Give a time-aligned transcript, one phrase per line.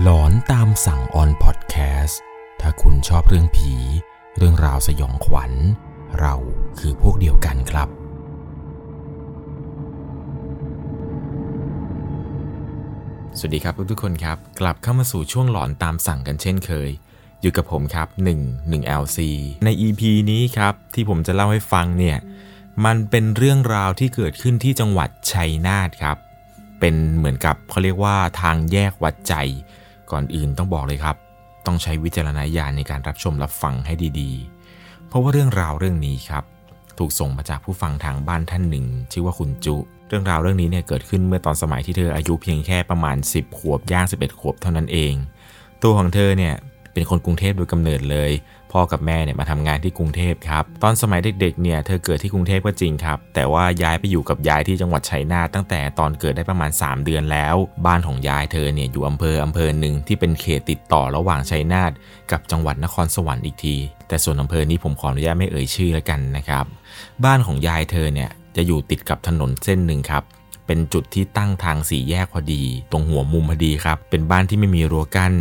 [0.00, 2.20] หลอนตามสั่งออนพอดแคสต์
[2.60, 3.74] ถ้าคุณชอบเรื่องผี
[4.36, 5.52] เรื่องราวสยองขวัญ
[6.20, 6.34] เรา
[6.78, 7.88] คือพวกเดียวกันครับ
[13.38, 16.90] สวัสดีครับทุกๆคนครับ กลับเข้ามาสู่ช่วงหลอนตามสั่งกันเช่นเคย
[17.40, 18.08] อยู่กับผมครับ
[18.40, 19.18] 1 1 LC
[19.64, 22.18] ใน EP นี้ครับ ที่ผมจะเล่าให้ฟังเนี่ย
[22.84, 26.16] มันเป็นเรื่องราวที่เกิดขึ้นที่จังหวัดชัยนาทครับ
[26.80, 29.34] เป็นเหมือนกับเขาเรียกว่าทางแยกวัดใจ
[30.12, 31.16] ก่อนอื่นต้องบอกเลยครับ
[31.66, 36.44] ต้องใช้วิจารณญาณในการรับชมรับฟังให้ดีๆ เพราะว่าเรื่องราวเรื่องนี้ครับ
[36.98, 39.76] ถูกส่งมาจากผู้ฟังทางบ้านท่านหนึ่ง ชื่อว่าคุณจุ
[40.08, 45.14] เรื่องราวเรื่องนี้เนี่ยเกิดขึ้นเมื่อตอนสมัยที่เธออายุเพียงแค่ประมาณ 10 ขวบย่าง 11 ขวบเท่านั้นเอง
[45.82, 46.54] ตัวของเธอเนี่ย
[46.92, 48.30] เป็นคนกรุงเทพโดยกำเนิดเลย
[48.72, 57.54] พ่อกับแม่เนี่ยมาทำงานที่กรุงเทพครับตอนสมัยเด็กๆเนี่ยเธอเกิดที่กรุงเทพก็จริงครับ แต่ว่าย้ายไปอยู่กับยายที่จังหวัดชัยนาทตั้งแต่ตอนเกิดได้ประมาณ 3 เดือนแล้ว
[57.86, 61.92] บ้านของยายเธอเนี่ยอยู่อำเภออำเภอหนึ่งที่เป็นเขตติดต่อระหว่างชัยนาท
[62.30, 63.76] กับจังหวัดนครสวรรค์อีกที
[64.08, 66.64] แต่ส่วนอำเภอนี้ผมขออนุญาตไม่เอ่ยชื่อแล้วกันนะครับ
[67.24, 70.24] บ้านของยายเธอเนี่ยจะอยู่ติดกับถนนเส้นหนึ่งครับ
[70.66, 75.34] เป็นจุดที่ตั้งทางสี่แยกพอดี ตรงหัวมุมพอดีครับ เป็นบ้านที่ไม่มีรั้วกั้น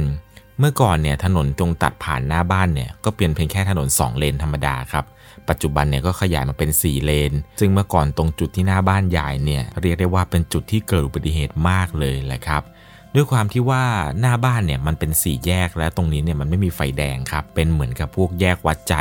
[0.62, 5.06] เมื่อก่อนเนี่ยถนนตรงตัดผ่านหน้าบ้านเนี่ยก็เปลี่ยนเพียงแค่ถนน 2 เลนธรรมดาครับ
[5.50, 12.64] ปัจจุบันเนี่ยก็ขยายมาเป็น 4 เลน ซึ่งเมื่อก่อนตรงจุดที่หน้าบ้านยายเนี่ยเรียกได้ว่าเป็นจุดที่เกิดอุบัติเหตุมากเลยแหละครับ
[13.16, 13.84] ด้วยความที่ว่า
[14.20, 18.95] หน้าบ้านเนี่ยมันเป็นสี่แยกและตรงนี้เนี่ยมันไม่มีไฟแดงครับ เป็นเหมือนกับพวกแยกวัดใจ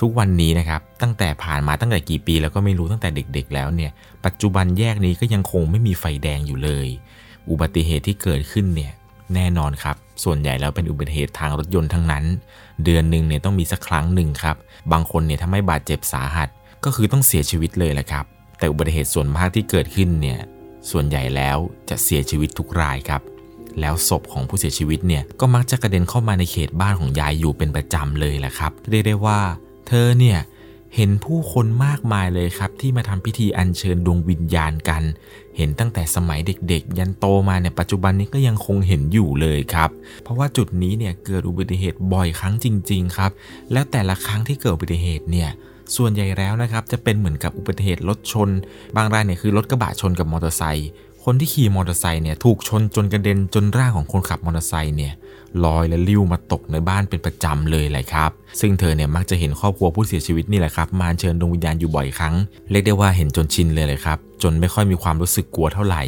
[0.00, 3.90] ทุกวันนี้นะครับตั้งแต่ผ่านมาตั้งแต่กี่ปีแล้วก็ไม่รู้ตั้งแต่เด็กๆ แล้วเนี่ย
[4.24, 6.88] ปัจจุบันแยกนี้ก็ยังคงไม่มีไฟแดงอยู่เลย
[7.50, 8.92] อุบัติเหตุที่เกิดขึ้นเนี่ย
[9.34, 12.24] แน่นอนครับ ส่วนใหญ่แล้วเป็นอุบัติเหตุทางรถยนต์ทั้งนั้น
[12.84, 14.56] เดือนหนึ่งเนี่ยต้องมีสักครั้งหนึ่งครับ
[14.92, 16.48] บางคนเนี่ยถ้าไม่บาดเจ็บสาหัส
[16.84, 18.24] ก็คือต้องเสียชีวิตเลยแหละครับ
[18.58, 20.40] แต่อุบัติเหตุส่วนมากที่เกิดขึ้นเนี่ย
[20.90, 23.22] ส่วนใหญ่แล้วจะเสียชีวิตทุกรายครับ
[23.80, 29.40] แล้วศพของผู้เสียชีวิตเนี่ยก็มักจะกระเด็นเข้ามาในเขตบ้านของยายอยู่เป็นประจำเลยแหละครับ เรียกได้ว่า
[29.88, 30.38] เธอเนี่ย
[30.96, 35.02] เห็นผู้คนมากมายเลยครับที่มาทำพิธีอัญเชิญดวงวิญญาณกัน
[35.56, 39.90] เห็นตั้งแต่สมัยเด็กๆ ยันโตมาเนี่ยปัจจุบันนี้ก็ยังคงเห็นอยู่เลยครับ
[40.22, 43.30] เพราะว่าจุดนี้เนี่ยเกิดอุบัติเหตุบ่อยครั้งจริง ๆ ครับ
[43.72, 45.48] แล้วแต่ละครั้งที่เกิดอุบัติเหตุเนี่ย
[45.96, 48.48] ส่วนใหญ่แล้วนะครับจะเป็นเหมือนกับอุบัติเหตุรถชน
[48.96, 50.88] บางรายเนี่ยคือรถกระบะชนกับมอเตอร์ไซค์
[51.24, 55.12] คนที่ขี่มอเตอร์ไซค์เนี่ยถูกชนจนกระเด็นจนร่างของคนขับมอเตอร์ไซค์เนี่ย
[55.64, 58.30] ลอยและลิ้วมาตกในบ้านเป็นประจำเลยแหละครับ
[58.60, 62.34] ซึ่งเธอเนี่ยมักจะเห็นครอบครัวผู้เสียชีวิตนี่แหละครับมาเชิญดวงวิญญาณอยู่บ่อยครั้ง
[62.70, 66.02] เรียกได้ว่าเห็นจนชินเลยเลยครับ จนไม่ค่อยมีความรู้สึกกลัวเท่าไหร่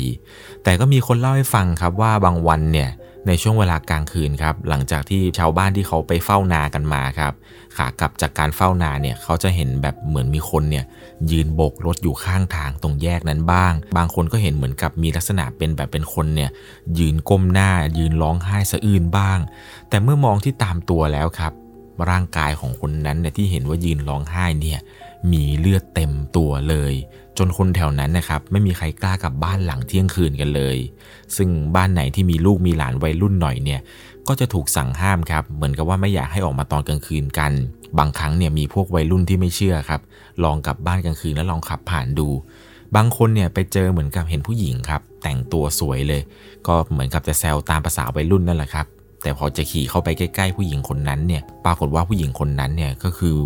[0.65, 2.91] แต่ก็มีคนเล่าให้ฟังครับว่าบางวันเนี่ย
[3.27, 7.33] ในช่วงเวลากลางคืนครับหลังจากที่ชาวบ้านที่เขาไปเฝ้านากันมาครับ
[7.77, 10.85] ขากลับจากการเฝ้านาเนี่ยเขาจะเห็นแบบเหมือนมีคนเนี่ย
[11.31, 16.51] ยืนโบกรถอยู่ข้างทางตรงแยกนั้นบ้าง บางคนก็เห็นเหมือนกับมีลักษณะเป็นแบบเป็นคนเนี่ย
[16.99, 19.39] ยืนก้มหน้ายืนร้องไห้สะอื้นบ้าง
[19.89, 21.53] แต่เมื่อมองที่ตามตัวแล้วครับ
[22.11, 24.81] ร่างกายของคนนั้นเนี่ยที่เห็นว่ายืนร้องไห้เนี่ย
[25.33, 26.95] มีเลือดเต็มตัวเลย
[27.39, 30.77] จนคนแถวนั้นนะครับไม่มีใครกล้ากลับบ้านหลังเที่ยงคืนกันเลย
[31.37, 33.81] ซึ่งบ้านไหนที่มีลูกมีหลานวัยรุ่นหน่อยเนี่ย
[34.29, 37.53] ก็จะถูกสั่งห้ามครับเหมือนกับว่าไม่อยากให้ออกมาตอนกลางคืนกัน
[37.99, 40.01] บางครั้งเนี่ยมีพวกวัยรุ่นที่ไม่เชื่อครับ
[40.45, 42.29] ลองกลับบ้านกลางคืนแล้วลองขับผ่านดู
[42.97, 46.23] บางคนเนี่ยไปเจอเหมือนกับเห็นผู้หญิงครับ แต่งตัวสวยเลย
[46.67, 48.87] ก็เหมือนกับจะแซวตามภาษาวัยรุ่นนั่นแหละครับ
[49.23, 53.37] แต่พอจะขี่เข้าไปใกล้ๆผู้หญิงคนนั้นเนี่ย ปรากฏว่าผู้หญิงคนนั้นเนี่ยก็คือ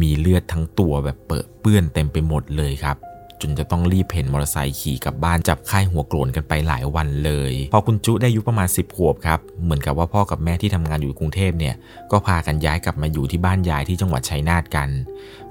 [0.00, 1.16] มีเลือดทั้งตัวแบบ
[1.60, 2.96] เปื้อนเต็มไปหมดเลยครับ
[3.44, 11.74] จนจะต้องรีบเห็นมอเตอร์ไซค์ขี่กลับบ้านจับค่ายหัวโกรนกันไปหลายวันเลย พอคุณจุได้อายุประมาณ 10 ขวบครับ เหมือนกับว่าพ่อกับแม่ที่ทำงานอยู่กรุงเทพเนี่ย
[12.10, 14.88] ก็พากันย้ายกลับมาอยู่ที่บ้านยายที่จังหวัดชัยนาทกัน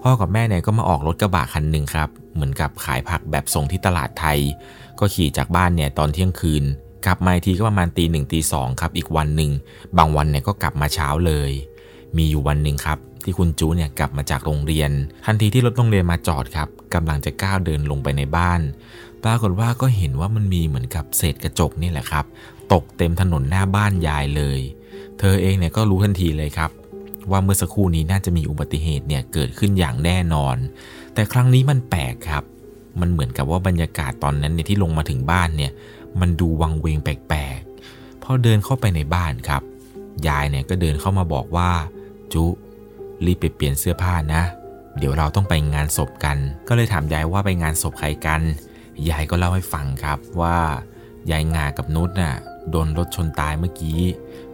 [0.03, 4.39] พ่อกับแม่เนี่ยก็มาออกรถกระบะคันหนึ่งครับเหมือนกับขายผักแบบส่งที่ตลาดไทย
[4.99, 6.63] ก็ขี่จากบ้านเนี่ยตอนเที่ยงคืน
[7.05, 9.51] กลับมาทีก็ประมาณตีหนึ่งตีสองครับอีกวันหนึ่ง
[9.97, 11.51] บางวันเนี่ยก็กลับมาเช้าเลย
[12.17, 14.91] มีอยู่วันหนึ่งครับ ที่คุณจูเนี่ยกลับมาจากโรงเรียน
[15.25, 18.61] ทันทีที่รถโรงเรียนมาจอดครับกำลังจะก้าวเดินลงไปในบ้าน
[19.23, 22.25] ปรากฏว่าก็เห็นว่ามันมีเหมือนกับเศษกระจกนี่แหละครับ
[22.73, 24.59] ตกเต็มถนนหน้าบ้านยายเลย
[25.19, 26.71] เธอเองเนี่ยก็รู้ทันทีเลยครับ
[27.31, 30.55] ว่าเมื่อสักครู่นี้น่าจะมีอุบัติเหตุเนี่ยเกิดขึ้นอย่างแน่นอน
[31.13, 32.43] แต่ครั้งนี้มันแปลกครับ
[32.99, 35.71] มันเหมือนกับว่าบรรยากาศตอนนั้นเนี่ยที่ลงมาถึงบ้านเนี่ย
[36.19, 39.61] มันดูวังเวงแปลกๆพอเดินเข้าไปในบ้านครับ
[40.27, 41.71] ยายเนี่ยก็เดินเข้ามาบอกว่า
[42.33, 42.43] จุ
[43.25, 44.43] รีบไปเปลี่ยนเสื้อผ้านะ
[44.99, 46.37] เดี๋ยวเราต้องไปงานศพกัน
[46.67, 48.41] ก็เลยถามยายว่าไปงานศพใครกัน
[49.09, 50.57] ยายก็เล่าให้ฟังครับว่า
[51.31, 52.35] ยายงากับนุชน่ะ
[52.69, 54.01] โดนรถชนตายเมื่อกี้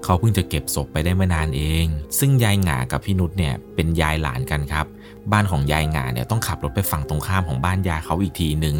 [0.03, 1.85] เขาเพิ่งจะเก็บศพไปได้ไม่นานเอง
[2.19, 4.85] ซึ่งยายหงากับพี่นุชเนี่ยเป็นยายหลานกันครับ
[5.31, 8.75] บ้านของยายหงาเนี่ยต้องขับรถไปฝั่งตรงข้ามของบ้านยายเขาอีกทีหนึ่ง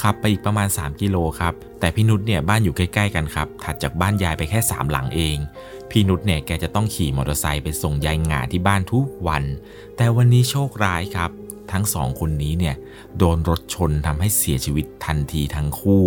[0.00, 5.36] ขับไปอีกประมาณ 3 กิโลครับ แต่พี่นุชเนี่ยบ้านอยู่ใกล้ๆกันครับ ถัดจากบ้านยายไปแค่ 3 หลังเอง
[5.90, 9.44] พี่นุชเนี่ยแกจะต้องขี่มอเตอร์ไซค์ไปส่งยายหงาที่บ้านทุกวัน
[9.96, 11.30] แต่วันนี้โชคร้ายครับ
[11.72, 12.76] ทั้งสองคนนี้เนี่ย
[13.18, 16.06] โดนรถชนทำให้เสียชีวิตทันทีทั้งคู่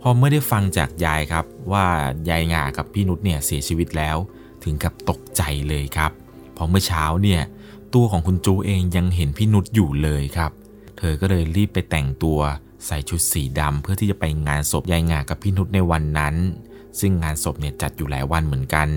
[0.00, 1.84] พอเมื่อได้ฟังจากยายครับว่า
[2.30, 4.16] ยายงากับพี่นุชเนี่ยเสียชีวิตแล้ว
[4.64, 6.12] ถึงกับตกใจเลยครับ
[6.60, 7.42] พราะเมื่อเช้าเนี่ย
[7.94, 10.50] ตัวของคุณจูเองยังเห็นพี่นุชอยู่เลยครับ
[10.98, 12.38] เธอก็เลยรีบไปแต่งตัว
[12.86, 16.34] ใส่ชุดสีดำเพื่อที่จะไปงานศพยายงากับพี่นุชในวันนั้น
[17.00, 18.88] ซึ่งงานศพเนี่ยจัดอยู่หลายวันเหมือนกัน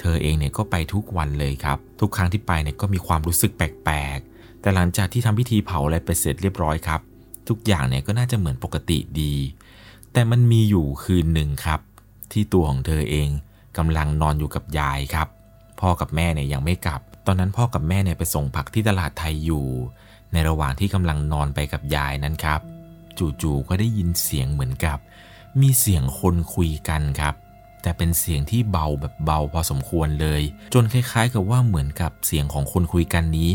[0.00, 7.00] เธอเองเนี่ยก็ไปทุกวันเลยครับ ทุกครั้งที่ไปเนี่ยก็มีความรู้สึกแปลกๆ แต่หลังจากที่ทำพิธีเผาอะไรไปเสร็จเรียบร้อยครับ
[7.48, 9.34] ทุกอย่างเนี่ยก็น่าจะเหมือนปกติดี
[10.12, 11.80] แต่มันมีอยู่คืนหนึ่งครับ
[12.32, 13.28] ที่ตัวของเธอเอง
[13.78, 15.28] กำลังนอนอยู่กับยายครับ
[15.80, 19.66] พ่อกับแม่เนี่ยยังไม่กลับ ตอนนั้นพ่อกับแม่เนี่ยไปส่งผักที่ตลาดไทยอยู่
[20.32, 22.60] ในระหว่างที่กำลังนอนไปกับยายนั้นครับ
[23.42, 24.98] จู่ๆก็ได้ยินเสียงเหมือนกับ
[25.60, 27.34] มีเสียงคนคุยกันครับ
[27.82, 30.42] แต่เป็นเสียงที่เบาแบบเบาพอสมควรเลย
[30.74, 33.50] จนคล้ายๆ กับว่าเหมือนกับเสียงของคนคุยกันนี้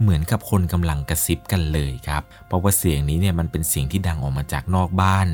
[0.00, 5.26] เหมือนกับคนกำลังกระซิบกันเลยครับเพราะว่าเสียงนี้เนี่ยมันเป็นเสียงที่ดังออกมาจากนอกบ้าน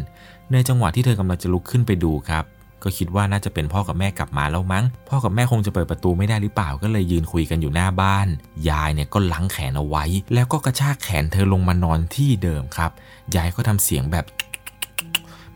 [0.53, 2.45] ในจังหวะที่เธอกำลังจะลุกขึ้นไปดูครับ
[2.83, 8.29] ก็คิดว่าน่าจะเป็นพ่อกับแม่กลับมาแล้วมั้ง พ่อกับแม่คงจะเปิดประตูไม่ได้หรือเปล่าก็เลยยืนคุยกันอยู่หน้าบ้าน
[8.69, 10.05] ยายเนี่ยก็ลังแขนเอาไว้
[10.35, 12.91] แล้วก็กระชากแขนเธอลงมานอนที่เดิมครับ
[13.37, 14.25] ยายก็ทำเสียงแบบ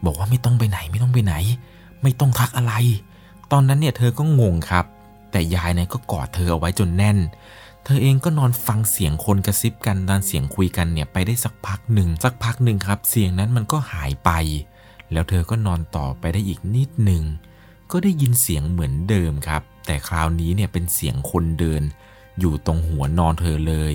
[0.04, 1.34] บอกว่าไม่ต้องไปไหนไม่ต้องไปไหน
[2.02, 2.74] ไม่ต้องทักอะไร
[3.52, 4.84] ตอนนั้นเนี่ยเธอก็งงครับ
[5.30, 7.18] แต่ยายเนี่ยก็กอดเธอเอาไว้จนแน่น
[7.84, 14.30] เธอเองก็นอนฟังเสียงคนกระซิบกันตอนเสียงคุยกันเนี่ยไปได้สักพักหนึ่งสักพักหนึ่งครับ เสียงนั้นมันก็หายไป
[15.12, 17.22] แล้วเธอก็นอนต่อไปได้อีกนิดหนึ่ง
[17.90, 21.82] ก็ได้ยินเสียงเหมือนเดิมครับ แต่คราวนี้เนี่ยเป็นเสียงคนเดิน
[22.40, 23.94] อยู่ตรงหัวนอนเธอเลย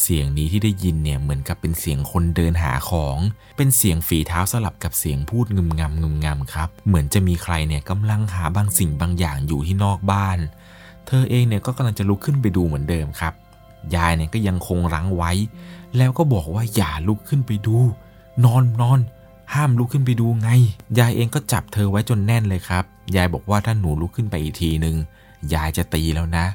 [0.00, 3.18] เสียงนี้ที่ได้ยินเนี่ยเหมือนกับเป็นเสียงคนเดินหาของ
[3.56, 10.38] เป็นเสียงฝีเท้าสลับกับเสียงพูดงึมงำงึมงำครับ เหมือนจะมีใครเนี่ยกำลังหาบางสิ่งบางอย่างอยู่ที่นอกบ้าน
[11.06, 13.34] เธอเองเนี่ยก็กำลังจะลุกขึ้นไปดูเหมือนเดิมครับ
[13.94, 15.32] ยายเนี่ยก็ยังคงรั้งไว้
[15.96, 17.76] แล้วก็บอกว่าอย่าลุกขึ้นไปดู
[18.44, 19.00] นอนนอน
[19.54, 20.48] ห้ามลุกขึ้นไปดูไง
[20.98, 22.84] ยายเองก็จับเธอไว้จนแน่นเลยครับ
[23.16, 24.96] ยายบอกว่าถ้าหนูลุกขึ้นไปอีกทีหนึ่ง
[25.54, 26.46] ยายจะตีแล้วนะ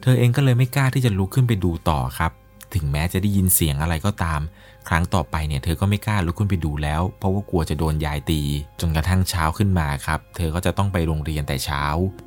[0.00, 2.32] เธอเองก็เลยไม่กล้าที่จะลุกขึ้นไปดูต่อครับ
[2.74, 4.40] ถึงแม้จะได้ยินเสียงอะไรก็ตาม
[4.88, 8.40] ครั้งต่อไปเนี่ยเธอก็ไม่กล้าลุกขึ้นไปดูแล้ว เพราะว่ากลัวจะโดนยายตี
[8.80, 11.82] จนกระทั่งเช้าขึ้นมาครับ เธอก็จะต้องไปโรงเรียนแต่เช้า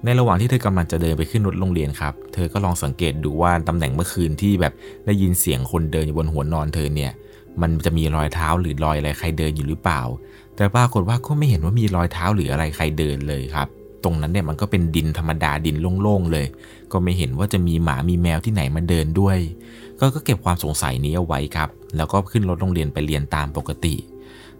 [0.05, 4.73] ในระหว่างที่เธอกำลังจะเดินไปขึ้นรถโรงเรียนครับ เธอก็ลองสังเกตดูว่าตำแหน่งเมื่อคืนที่แบบ
[5.05, 7.11] ได้ยินเสียงคนเดินอยู่บนหัวนอนเธอเนี่ย
[7.61, 10.01] มันจะมีรอยเท้าหรือรอยอะไรใครเดินอยู่หรือเปล่า
[10.55, 13.67] แต่ปรากฏว่าก็ไม่เห็นว่ามีรอยเท้าหรืออะไรใครเดินเลยครับ
[14.03, 16.45] ตรงนั้นเนี่ยมันก็เป็นดินธรรมดาดินโล่งๆเลย
[16.91, 19.37] ก็ไม่เห็นว่าจะมีหมามีแมวที่ไหนมาเดินด้วย
[19.99, 23.95] ก็ก็เก็บความสงสัยนี้เอาไว้ครับ แล้วก็ขึ้นรถโรงเรียนไปเรียนตามปกติ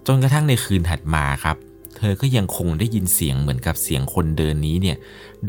[0.07, 1.57] จนกระทั่งในคืนถัดมาครับ
[1.97, 4.97] เธอก็ยังคงได้ยินเสียงเหมือนกับเสียงคนเดินนี้เนี่ย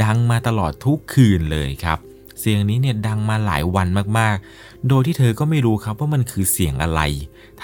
[0.02, 1.98] ดังมาตลอดทุกคืนเลยครับ
[2.40, 3.88] เสียงนี้เนี่ยดังมาหลายวัน
[4.18, 7.00] มากๆ โดยที่เธอก็ไม่รู้ครับว่ามันคือเสียงอะไร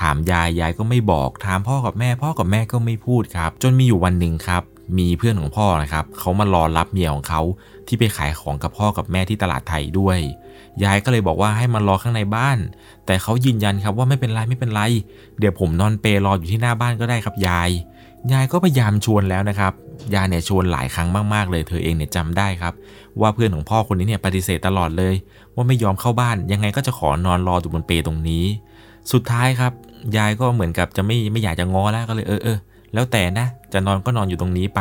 [0.01, 4.63] ถามยายยายก็ไม่บอก ถามพ่อกับแม่ พ่อกับแม่ก็ไม่พูดครับ จนมีอยู่วันหนึ่งครับ
[4.99, 7.43] มีเพื่อนของพ่อนะครับเขามารอรับเมียของเขา
[7.87, 10.19] ที่ไปขายของกับพ่อกับแม่ที่ตลาดไทยด้วย
[10.85, 12.59] ยายก็เลยบอกว่าให้มารอข้างในบ้าน
[13.07, 14.81] แต่เขายืนยันครับว่าไม่เป็นไรไม่เป็นไร
[15.39, 17.71] เดี๋ยวผมนอนเปรรออยู่ที่หน้าบ้านก็ได้ครับยาย
[18.33, 19.73] ยายก็พยายามชวนแล้วนะครับ
[20.15, 22.75] ยายเนี่ยชวนหลายครั้งมากๆเลยเธอเองเนี่ยจำได้ครับ
[23.21, 25.15] ว่าเพื่อนของพ่อคนนี้เนี่ยปฏิเสธตลอดเลย
[25.55, 28.45] ว่าไม่ยอมเข้าบ้านยังไงก็จะขอนอนรออยู่บนเปรตรงนี้
[29.13, 29.73] สุดท้ายครับ
[30.17, 32.59] ยายก็เหมือนกับจะไม่ไม่อยากจะง้อแล้วก็เลยเออเออ
[32.95, 34.81] แล้วแต่นะจะนอนก็นอนอยู่ตรงนี้ไป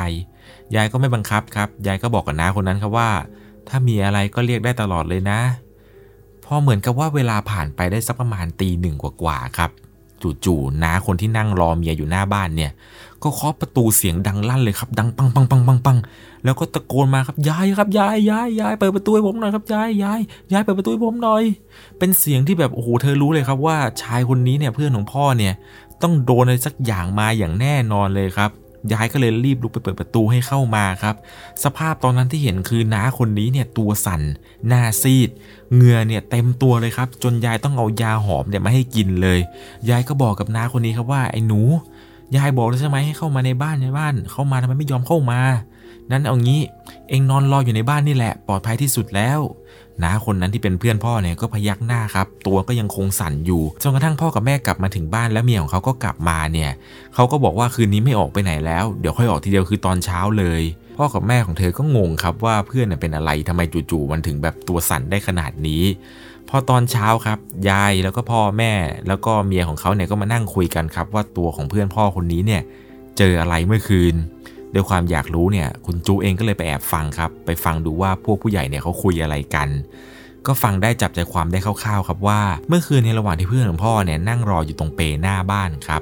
[0.76, 3.10] ยายก็ไม่บังคับครับ ยายก็บอกกับน้าคนนั้นครับว่า
[3.68, 5.40] ถ้ามีอะไรก็เรียกได้ตลอดเลยนะ
[6.54, 9.72] อเหมือนกับว่าเวลาผ่านไปได้สักประมาณตีหนึ่งกว่าๆครับ
[10.46, 12.72] จู่ๆน้าคนที่นั่งรอเมียอยู่หน้าบ้านเนี่ย
[13.24, 15.98] ก็เคาะประตูเสียงดังลั่นเลยครับ ดังปังปังปังปังปัง
[16.44, 20.20] แล้วก็ตะโกนมาครับยายครับยายยายยายเปิดประตูให้ผมหน่อยครับยายยาย
[20.52, 21.44] ยายเปิดประตูให้ผมหน่อย
[22.00, 25.54] เป็นเสียงที่แบบโอ้โหเธอรู้เลยครับว่าชายคนนี้เนี่ยเพื่อนของพ่อเนี่ย
[26.02, 28.52] ต้องโดนอะไรสักอย่างมาอย่างแน่นอนเลยครับ
[28.94, 31.16] ยายก็เลยรีบลุกไปเปิดประตูให้เข้ามาครับ
[31.64, 34.22] สภาพตอนนั้นที่เห็นคือน้าคนนี้เนี่ยตัวสั่น
[34.68, 35.30] หน้าซีด
[35.74, 39.40] เหงื่อเนี่ยเต็มตัวเลยครับ จนยายต้องเอายาหอมเนี่ยมาให้กินเลย
[39.90, 41.62] ยายก็บอกกับน้าคนนี้ครับว่าไอ้หนู
[42.36, 45.40] ยายบอกแล้วใช่ไหมให้เข้ามาในบ้านในบ้าน เข้ามาทำไมไม่ยอมเข้ามา
[46.12, 46.62] นั้นเอางี้
[47.10, 49.40] เองนอนรออยู่ในบ้านนี่แหละ ปลอดภัยที่สุดแล้ว
[50.04, 56.72] น้าคนนั้นที่เป็นเพื่อนพ่อเนี่ยก็พยักหน้าครับ ตัวก็ยังคงสั่นอยู่จนกระทั่งพ่อกับแม่กลับมาถึงบ้านแล้วเมียของเขาก็กลับมาเนี่ย
[57.16, 60.62] เขาก็บอกว่าคืนนี้ไม่ออกไปไหนแล้ว เดี๋ยวค่อยออกทีเดียวคือตอนเช้าเลย
[60.98, 65.84] พอพ่อกับแม่ของเธอก็งงครับว่าเพื่อนเป็นอะไรทำไมจู่ๆมันถึงแบบตัวสั่นได้ขนาดนี้
[66.50, 67.40] พอตอนเช้าครับ
[67.70, 68.74] ยายแล้วก็พ่อแม่
[69.08, 72.62] แล้วก็เมียของเขาเนี่ยก็มานั่งคุยกันครับ ว่าตัวของเพื่อนพ่อคนนี้เนี่ย
[73.18, 74.16] เจออะไรเมื่อคืน
[74.74, 79.70] ด้วยความอยากรู้เนี่ยคุณจูเองก็เลยไปแอบฟังครับ ไปฟังดูว่าพวกผู้ใหญ่เนี่ยเขาคุยอะไรกัน
[80.48, 86.02] ก็ฟังได้จับใจความได้คร่าวๆครับว่า เมื่อคืนในระหว่างที่เพื่อนของพ่อเนี่ยนั่งรออยู่ตรงเปหน้าบ้านครับ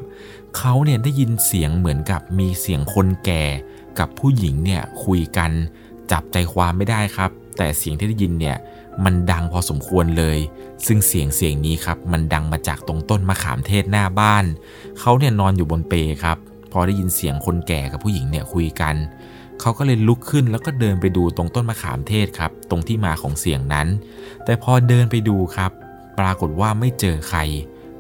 [0.58, 3.44] เขาเนี่ยได้ยินเสียงเหมือนกับมีเสียงคนแก่
[4.00, 5.52] กับผู้หญิงเนี่ยคุยกัน
[6.12, 8.58] จับใจความไม่ได้ครับ แต่เสียงที่ได้ยินเนี่ย
[9.04, 10.38] มันดังพอสมควรเลย
[10.86, 14.46] ซึ่งเสียงเสียงนี้ครับ มันดังมาจากตรงต้นมะขามเทศหน้าบ้าน
[15.00, 16.38] เขาเนี่ยนอนอยู่บนเปครับ
[16.72, 18.96] พอได้ยินเสียงคนแก่กับผู้หญิงเนี่ยคุยกัน
[19.62, 23.88] เขาก็เลยลุกขึ้นแล้วก็เดินไปดูตรงต้นมะขามเทศครับ ตรงที่มาของเสียงนั้น
[24.46, 25.72] แต่พอเดินไปดูครับ
[26.20, 27.40] ปรากฏว่าไม่เจอใคร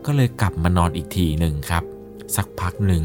[0.06, 1.84] ก็เลยกลับมานอนอีกทีหนึ่งครับ
[2.36, 3.04] สักพักหนึ่ง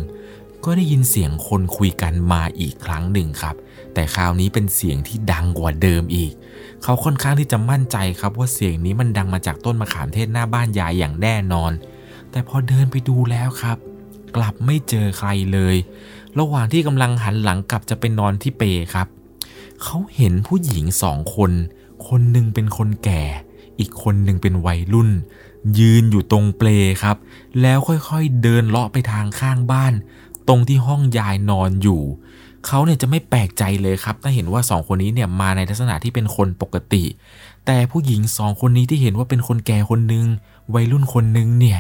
[0.64, 3.56] ก็ได้ยินเสียงคนคุยกันมาอีกครั้งหนึ่งครับ
[3.94, 6.32] แต่คราวนี้เป็นเสียงที่ดังกว่าเดิมอีก
[6.82, 11.72] เขาค่อนข้างที่จะมั่นใจครับว่าเสียงนี้มันดังมาจากต้นมะขามเทศหน้าบ้านยายอย่างแน่นอน
[12.30, 13.78] แต่พอเดินไปดูแล้วครับ
[14.36, 15.76] กลับไม่เจอใครเลย
[16.38, 18.62] ระหว่างที่กำลังหันหลังกลับจะไปนอนที่เป
[18.94, 19.06] ครับ
[19.82, 21.52] เขาเห็นผู้หญิงสองคน
[22.08, 23.22] คนหนึ่งเป็นคนแก่
[23.78, 25.10] อีกคนหนึ่งเป็นวัยรุ่น
[25.78, 26.68] ยืนอยู่ตรงเปล
[27.02, 27.16] ครับ
[27.60, 29.92] แล้วค่อยๆเดินเลาะไปทางข้างบ้าน
[30.48, 32.02] ตรงที่ห้องยายนอนอยู่
[32.66, 37.04] เขาเนี่ยจะไม่แปลกใจเลยครับ ถ้าเห็นว่าสองคนนี้เนี่ยมาในลักษณะที่เป็นคนปกติ
[37.66, 40.24] แต่ผู้หญิงสองคนนี้ที่เห็นว่าเป็นคนแก่คนหนึ่ง
[40.74, 41.78] วัยรุ่นคนหนึ่งเนี่ย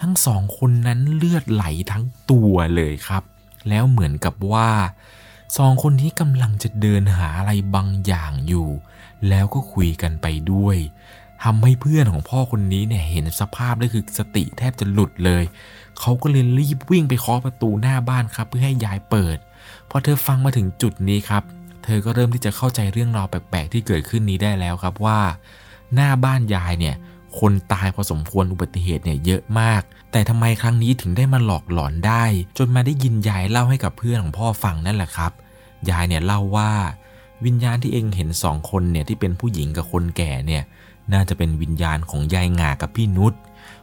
[0.00, 3.22] ทั้งสองคนนั้นเลือดไหลทั้งตัวเลยครับ
[3.68, 4.70] แล้วเหมือนกับว่า
[5.56, 8.68] สองคนนี้กำลังจะเดินหาอะไรบางอย่างอยู่
[9.28, 10.76] แล้วก็คุยกันไปด้วย
[11.42, 15.44] ทำให้เพื่อนของพ่อคนนี้เนี่ยเห็นสภาพได้คือสติแทบจะหลุดเลย
[16.00, 19.38] เขาก็เลยรีบวิ่งไปเคาะประตูหน้าบ้านครับ เพื่อให้ยายเปิด
[19.90, 21.42] พอเธอฟังมาถึงจุดนี้ครับ
[21.84, 25.20] เธอก็เริ่มที่จะเข้าใจเรื่องราวแปลกๆที่เกิดขึ้นนี้ได้แล้วครับว่า
[25.94, 26.96] หน้าบ้านยายเนี่ย
[27.40, 32.24] คนตายพอสมควรอุบัติเหตุเนี่ยเยอะมาก แต่ทำไมครั้งนี้ถึงได้มาหลอกหลอนได้
[32.58, 35.32] จนมาได้ยินยายเล่าให้กับเพื่อนของพ่อฟังนั่นแหละครับ
[35.90, 36.72] ยายเนี่ยเล่าว่า
[37.44, 40.62] วิญญาณที่เองเห็นสองคนเนี่ยที่เป็นผู้หญิงกับคนแก่เนี่ย
[41.12, 43.32] น่าจะเป็นวิญญาณของยายงากับพี่นุช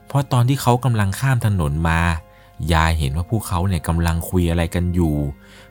[0.07, 1.99] เพราะตอนที่เขากำลังข้ามถนนมา
[2.73, 5.15] ยายเห็นว่าพวกเขาเนี่ยกำลังคุยอะไรกันอยู่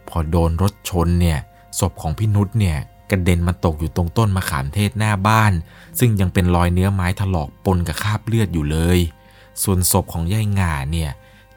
[0.09, 1.38] พอโดนรถชนเนี่ย
[1.79, 2.79] ศพของพี่นุชเนี่ย
[3.11, 5.53] กระเด็นมาตกอยู่ตรงต้นมะขามเทศหน้าบ้าน
[5.99, 8.99] ซึ่งยังเป็นรอยเนื้อไม้ถลอกปนกับคราบเลือดอยู่เลย
[9.63, 11.11] ส่วนศพของยายงาเนี่ย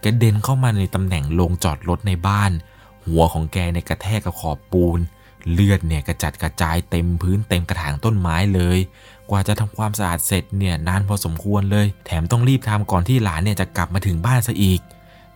[0.03, 2.51] กระเด็นเข้ามาในตำแหน่งโรงจอดรถในบ้าน
[3.05, 4.99] หัวของแกในกระแทกกับขอบปูน
[5.51, 8.79] เลือดเนี่ยกระจัดกระจายเต็มพื้นเต็มกระถางต้นไม้เลย
[9.29, 14.81] กว่าจะทำความสะอาดเสร็จเนี่ยนานพอสมควรเลย แถมต้องรีบทำก่อนที่หลานเนี่ยจะกลับมาถึงบ้านซะอีก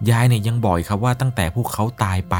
[0.09, 2.35] ยายเนี่ยยังบอกครับว่าตั้งแต่พวกเขาตายไป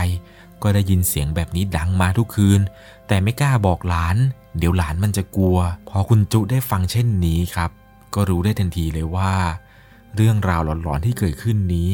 [0.63, 2.61] ก็ได้ยินเสียงแบบนี้ดังมาทุกคืน
[3.07, 4.17] แต่ไม่กล้าบอกหลาน
[4.57, 5.57] เดี๋ยวหลานมันจะกลัว
[5.89, 7.69] พอคุณจุได้ฟังเช่นนี้ครับ
[8.13, 9.33] ก็รู้ได้ทันทีเลยว่า
[10.15, 11.91] เรื่องราวหลอนๆที่เกิดขึ้นนี้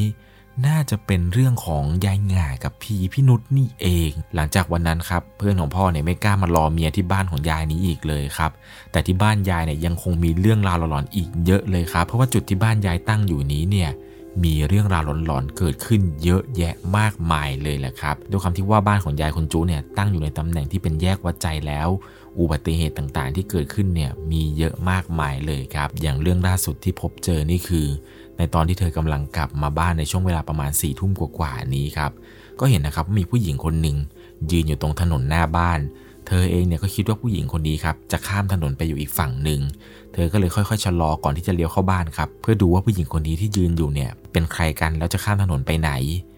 [0.66, 8.50] น่าจะเป็นเรื่องของยายง่ากับพี่พี่นุชนี่เอง หลังจากวันนั้นครับ เพื่อนของพ่อเนี่ยไม่กล้ามารอเมียที่บ้านของยายนี้อีกเลยครับ
[8.90, 13.90] แต่ที่บ้านยายเนี่ยยังคงมีเรื่องราวหลอนๆอีกเยอะเลยครับ เพราะว่าจุดที่บ้านยายตั้งอยู่นี้เนี่ย
[14.44, 21.88] มีเรื่องราวหลอนๆเกิดขึ้นเยอะแยะมากมายเลยแหละครับด้วยความที่ว่าบ้านของยายคุณจูเนี่ยตั้งอยู่ในตำแหน่งที่เป็นแยกวัดใจแล้ว
[22.38, 27.86] อุบัติเหตุต่างๆ ที่เกิดขึ้นเนี่ยมีเยอะมากมายเลยครับ อย่างเรื่องล่าสุดที่พบเจอนี่คือ
[28.38, 32.12] ในตอนที่เธอกำลังกลับมาบ้านในช่วงเวลาประมาณ4ี่ทุ่มกว่าๆนี้ครับ
[32.60, 33.96] ก็เห็นนะครับมีผู้หญิงคนหนึ่ง
[34.50, 35.80] ยืนอยู่ตรงถนนหน้าบ้าน
[36.28, 39.60] เธอเองเนี่ยก็คิดว่าผู้หญิงคนนี้ครับจะข้ามถนนไปอยู่อีกฝั่งหนึ่ง
[40.12, 45.90] เธอก็เลยค่อยๆชะลอก่อนที่จะเลี้ยวเข้าบ้านครับ เพื่อดูว่าผู้หญิงคนนี้ที่ยืนอยู่เนี่ยเป็นใครกันแล้วจะข้ามถนนไปไหน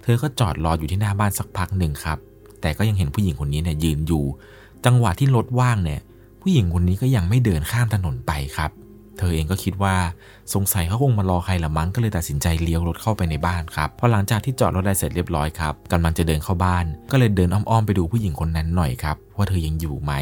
[0.03, 2.19] เธอก็จอดรออยู่ที่หน้าบ้านสักพักหนึ่งครับ
[2.61, 4.25] แต่ก็ยังเห็นผู้หญิงคนนี้เนี่ยยืนอยู่
[4.85, 6.01] จังหวะที่รถว่างเนี่ย
[6.41, 8.71] ผู้หญิงคนนี้ก็ยังไม่เดินข้ามถนนไปครับ
[9.21, 9.97] เธอเองก็คิดว่า
[10.55, 20.12] สงสัยเขาคงมารอใครละมั้งก็เลยตัดสินใจเลี้ยวรถเข้าไปในบ้านครับพอหลังจากที่จอดรถได้เสร็จเรียบร้อยครับกำลังจะเดินเข้าบ้าน ก็เลยเดินอ้อมๆไปดูผู้หญิงคนนั้นหน่อยครับว่าเธอยังอยู่ไหม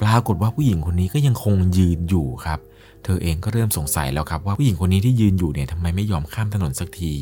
[0.00, 2.58] ปรากฏว่าผู้หญิงคนนี้ก็ยังคงยืนอยู่ครับ
[3.04, 7.14] เธอเองก็เริ่มสงสัยแล้วครับว่าผู้หญิงคนนี้ที่ยืนอยู่เนี่ยทำไมไม่ยอมข้ามถนนสักที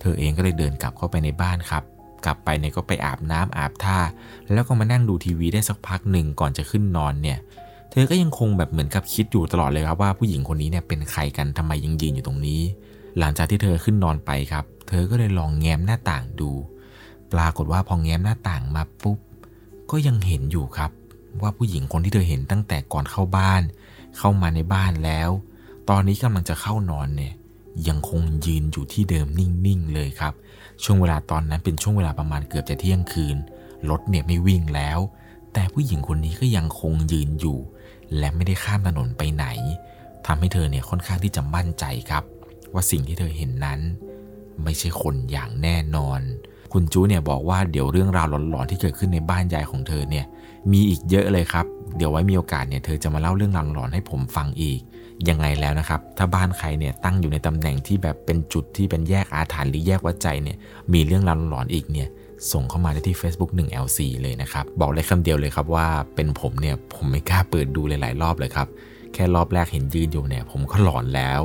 [0.00, 1.84] เธอเองก็เลยเดินกลับเข้าไปในบ้านครับ
[2.24, 3.98] กลับไปเนี่ยก็ไปอาบน้ำอาบท่า
[4.52, 7.38] แล้วก็มานั่งดูทีวีได้สักพักหนึ่งก่อนจะขึ้นนอนเนี่ย
[7.94, 12.60] เธอก็ยังคงแบบเหมือนกับคิดอยู่ตลอดเลยครับว่าผู้หญิงคนนี้เนี่ยเป็นใครกันทำไมยังยืนอยู่ตรงนี้
[13.18, 16.50] หลังจากที่เธอขึ้นนอนไปครับ เธอก็เลยลองแง้มหน้าต่างดู
[17.32, 19.18] ปรากฏว่าพอแง้มหน้าต่างมาปุ๊บ
[19.90, 20.90] ก็ยังเห็นอยู่ครับ
[21.42, 23.62] ว่าผู้หญิงคนที่เธอเห็นตั้งแต่ก่อนเข้าบ้าน
[24.18, 25.30] เข้ามาในบ้านแล้ว
[25.88, 27.34] ตอนนี้กำลังจะเข้านอนเนี่ย
[27.88, 30.34] ยังคงยืนอยู่ที่เดิมนิ่งๆเลยครับ
[30.82, 33.36] ช่วงเวลาตอนนั้นเป็นช่วงเวลาประมาณเกือบจะเที่ยงคืน
[33.90, 34.98] รถเนี่ยไม่วิ่งแล้ว
[35.52, 37.58] แต่ผู้หญิงคนนี้ก็ยังคงยืนอยู่
[38.18, 39.46] และไม่ได้ข้ามถนนไปไหน
[40.26, 42.24] ทำให้เธอเนี่ยค่อนข้างที่จะมั่นใจครับ
[42.72, 43.80] ว่าสิ่งที่เธอเห็นนั้น
[44.64, 46.20] ไม่ใช่คนอย่างแน่นอน
[46.72, 50.24] คุณจูเนี่ยบอกว่าเดี๋ยวเรื่องราวหลอนๆที่เกิดขึ้นในบ้านยายของเธอเนี่ย
[50.72, 51.66] มีอีกเยอะเลยครับ
[51.96, 54.80] เดี๋ยวไว้มีโอกาสเนี่ยเธอจะมาเล่าเรื่องราวหลอนให้ผมฟังอีก
[55.28, 60.56] ยังไงแล้วนะครับ ถ้าบ้านใครเนี่ยตั้งอยู่ในตำแหน่งที่แบบเป็นจุดที่เป็นแยกอาถรรพ์หรือแยกวัดใจเนี่ย
[60.92, 62.08] มีเรื่องราวหลอนอีกเนี่ย
[62.52, 68.68] ส่งเข้ามาได้ที่ Facebook 1 LC เลยนะครับ บอกเลยคำเดียวเลยครับว่าเป็นผมเนี่ยผมไม่กล้าเปิดดูหลายๆรอบเลยครับ
[69.14, 71.42] แค่รอบแรกเห็นยืนอยู่เนี่ย ผมก็หลอนแล้ว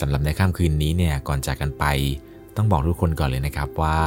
[0.00, 1.84] สำหรับในค่ำคืนนี้เนี่ยก่อนจากกันไป
[2.56, 3.98] ต้องบอกทุกคนก่อนเลยนะครับว่า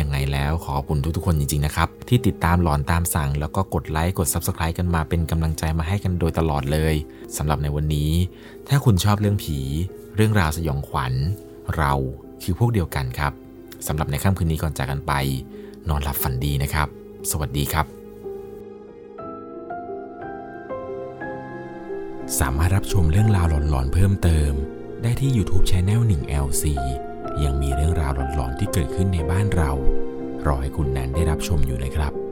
[0.00, 6.94] ยังไงแล้วขอขอบคุณทุกๆคนจริงๆนะครับ ที่ติดตามหลอนตามสั่ง แล้วก็กดไลค์กด Subscribe กันมาเป็นกำลังใจมาให้กันโดยตลอดเลย
[7.36, 8.10] สำหรับในวันนี้
[8.68, 9.58] ถ้าคุณชอบเรื่องผี
[10.16, 11.12] เรื่องราวสยองขวัญ
[11.76, 11.92] เรา
[12.42, 13.32] คือพวกเดียวกันครับ
[13.86, 15.12] สำหรับในค่ำคืนนี้ก่อนจากกันไป
[15.88, 16.88] นอนหลับฝันดีนะครับ
[17.30, 17.86] สวัสดีครับ
[22.40, 24.52] สามารถรับชมเรื่องราวหลอนๆเพิ่มเติม
[25.02, 26.64] ได้ที่ YouTube Channel 1 LC
[27.44, 29.70] ยังมีเรื่องราวหลอนๆที่เกิดขึ้นในบ้านเรา
[30.46, 32.23] รอให้คุณแนนได้รับชมอยู่นะครับ